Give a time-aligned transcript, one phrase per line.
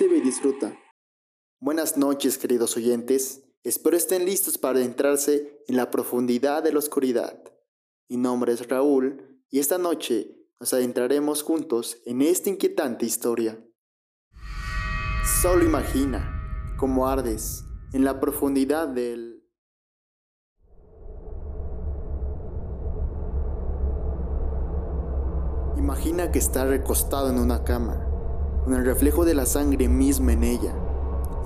[0.00, 0.78] Y disfruta.
[1.60, 3.42] Buenas noches, queridos oyentes.
[3.64, 7.42] Espero estén listos para adentrarse en la profundidad de la oscuridad.
[8.08, 13.60] Mi nombre es Raúl y esta noche nos adentraremos juntos en esta inquietante historia.
[15.42, 19.42] Solo imagina cómo ardes en la profundidad del...
[25.76, 28.07] Imagina que está recostado en una cama,
[28.68, 30.74] con el reflejo de la sangre misma en ella,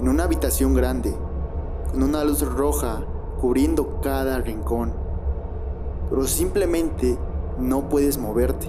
[0.00, 1.14] en una habitación grande,
[1.92, 3.04] con una luz roja
[3.40, 4.92] cubriendo cada rincón,
[6.10, 7.16] pero simplemente
[7.60, 8.66] no puedes moverte.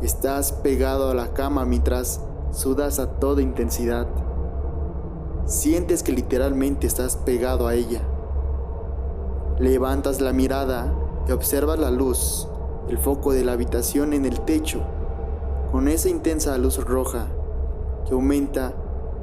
[0.00, 4.06] Estás pegado a la cama mientras sudas a toda intensidad.
[5.44, 8.00] Sientes que literalmente estás pegado a ella.
[9.58, 10.90] Levantas la mirada
[11.28, 12.48] y observas la luz,
[12.88, 14.80] el foco de la habitación en el techo,
[15.70, 17.26] con esa intensa luz roja
[18.06, 18.72] que aumenta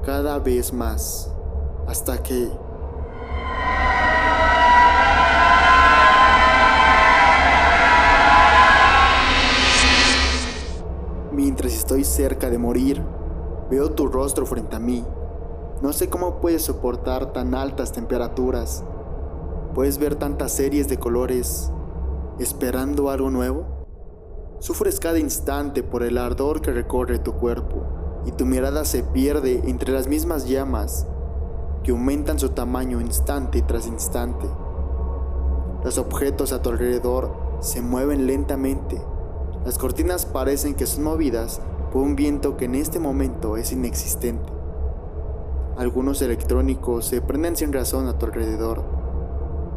[0.04, 1.32] cada vez más,
[1.88, 2.50] hasta que...
[11.34, 13.04] Mientras estoy cerca de morir,
[13.70, 15.06] veo tu rostro frente a mí.
[15.82, 18.84] No sé cómo puedes soportar tan altas temperaturas.
[19.76, 21.72] Puedes ver tantas series de colores
[22.40, 23.77] esperando algo nuevo.
[24.60, 27.84] Sufres cada instante por el ardor que recorre tu cuerpo
[28.26, 31.08] y tu mirada se pierde entre las mismas llamas
[31.84, 34.48] que aumentan su tamaño instante tras instante.
[35.84, 39.02] Los objetos a tu alrededor se mueven lentamente
[39.68, 41.60] las cortinas parecen que son movidas
[41.92, 44.50] por un viento que en este momento es inexistente.
[45.78, 48.82] Algunos electrónicos se prenden sin razón a tu alrededor.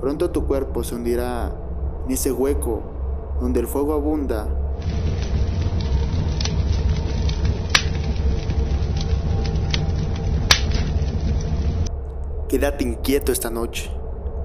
[0.01, 1.53] Pronto tu cuerpo se hundirá
[2.07, 2.83] en ese hueco
[3.41, 4.47] donde el fuego abunda.
[12.51, 13.93] Quédate inquieto esta noche.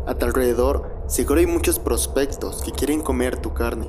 [0.05, 3.87] A tu alrededor seguro hay muchos prospectos que quieren comer tu carne.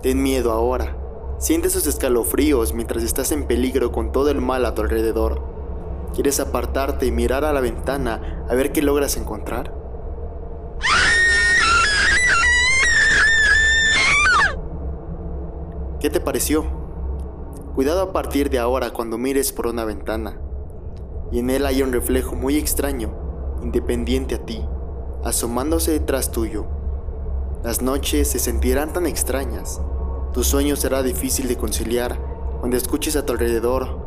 [0.00, 0.96] Ten miedo ahora.
[1.36, 5.42] Siente sus escalofríos mientras estás en peligro con todo el mal a tu alrededor.
[6.14, 9.74] ¿Quieres apartarte y mirar a la ventana a ver qué logras encontrar?
[16.00, 16.64] ¿Qué te pareció?
[17.74, 20.47] Cuidado a partir de ahora cuando mires por una ventana.
[21.30, 23.10] Y en él hay un reflejo muy extraño,
[23.62, 24.64] independiente a ti,
[25.24, 26.66] asomándose detrás tuyo.
[27.62, 29.80] Las noches se sentirán tan extrañas
[30.32, 32.16] tu sueño será difícil de conciliar
[32.60, 34.06] cuando escuches a tu alrededor.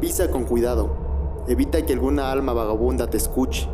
[0.00, 1.07] Pisa con cuidado.
[1.48, 3.70] Evita que alguna alma vagabunda te escuche.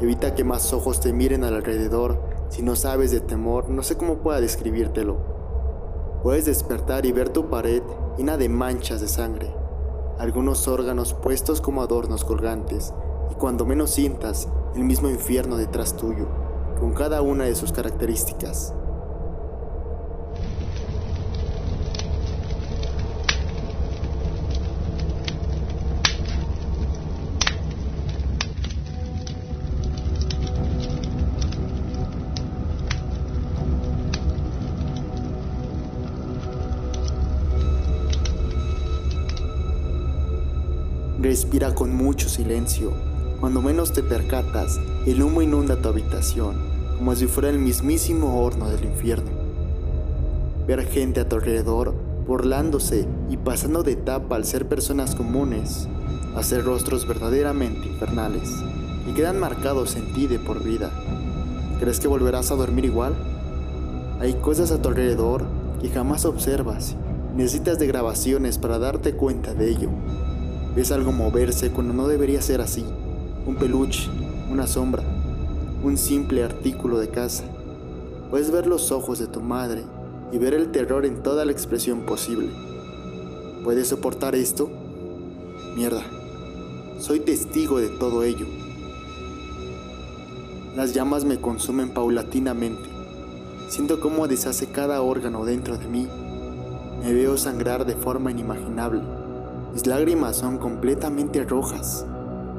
[0.00, 2.20] Evita que más ojos te miren al alrededor.
[2.48, 5.16] Si no sabes de temor, no sé cómo pueda describírtelo.
[6.24, 7.80] Puedes despertar y ver tu pared
[8.18, 9.54] llena de manchas de sangre,
[10.18, 12.92] algunos órganos puestos como adornos colgantes,
[13.30, 16.26] y cuando menos sientas el mismo infierno detrás tuyo,
[16.80, 18.74] con cada una de sus características.
[41.36, 42.94] Respira con mucho silencio.
[43.40, 46.56] Cuando menos te percatas, el humo inunda tu habitación,
[46.96, 49.28] como si fuera el mismísimo horno del infierno.
[50.66, 51.92] Ver gente a tu alrededor,
[52.26, 55.88] burlándose y pasando de etapa al ser personas comunes,
[56.34, 58.48] a ser rostros verdaderamente infernales,
[59.06, 60.90] y quedan marcados en ti de por vida.
[61.78, 63.14] ¿Crees que volverás a dormir igual?
[64.20, 65.44] Hay cosas a tu alrededor
[65.82, 66.96] que jamás observas.
[67.36, 69.90] Necesitas de grabaciones para darte cuenta de ello.
[70.76, 72.84] Ves algo moverse cuando no debería ser así.
[73.46, 74.10] Un peluche,
[74.50, 75.02] una sombra,
[75.82, 77.44] un simple artículo de casa.
[78.30, 79.84] Puedes ver los ojos de tu madre
[80.32, 82.50] y ver el terror en toda la expresión posible.
[83.64, 84.68] ¿Puedes soportar esto?
[85.74, 86.02] Mierda.
[87.00, 88.46] Soy testigo de todo ello.
[90.76, 92.84] Las llamas me consumen paulatinamente.
[93.70, 96.06] Siento cómo deshace cada órgano dentro de mí.
[97.02, 99.25] Me veo sangrar de forma inimaginable.
[99.76, 102.06] Mis lágrimas son completamente rojas.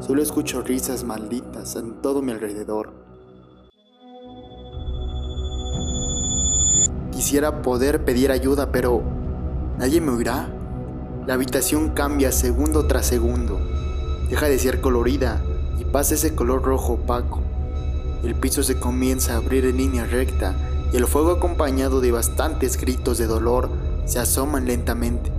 [0.02, 2.94] Solo escucho risas malditas en todo mi alrededor.
[7.12, 9.02] Quisiera poder pedir ayuda, pero
[9.80, 10.48] nadie me oirá.
[11.26, 13.60] La habitación cambia segundo tras segundo.
[14.30, 15.42] Deja de ser colorida
[15.80, 17.40] y pasa ese color rojo opaco.
[18.24, 20.54] El piso se comienza a abrir en línea recta
[20.94, 23.72] y el fuego acompañado de bastantes gritos de dolor
[24.06, 25.37] se asoman lentamente.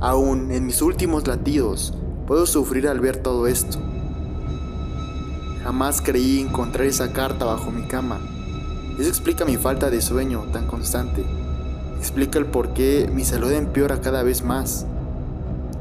[0.00, 1.92] Aún en mis últimos latidos
[2.26, 3.76] puedo sufrir al ver todo esto.
[5.62, 8.18] Jamás creí encontrar esa carta bajo mi cama.
[8.98, 11.22] Eso explica mi falta de sueño tan constante.
[11.98, 14.86] Explica el por qué mi salud empeora cada vez más.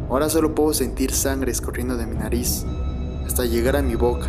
[0.09, 2.65] Ahora solo puedo sentir sangre escorriendo de mi nariz
[3.25, 4.27] hasta llegar a mi boca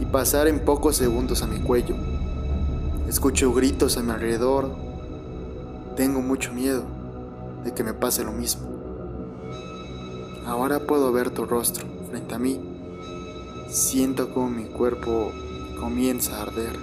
[0.00, 1.94] y pasar en pocos segundos a mi cuello.
[3.06, 4.74] Escucho gritos a mi alrededor.
[5.94, 6.84] Tengo mucho miedo
[7.64, 8.73] de que me pase lo mismo.
[10.46, 12.60] Ahora puedo ver tu rostro frente a mí.
[13.68, 15.32] Siento como mi cuerpo
[15.80, 16.76] comienza a arder.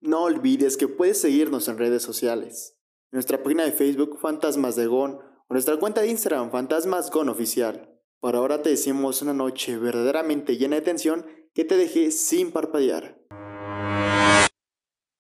[0.00, 2.76] No olvides que puedes seguirnos en redes sociales.
[3.12, 7.96] Nuestra página de Facebook Fantasmas de Gon o nuestra cuenta de Instagram Fantasmas Oficial.
[8.18, 11.24] Por ahora te decimos una noche verdaderamente llena de tensión
[11.54, 13.21] que te deje sin parpadear.